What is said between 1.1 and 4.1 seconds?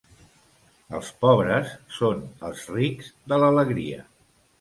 pobres són els rics de l'alegria.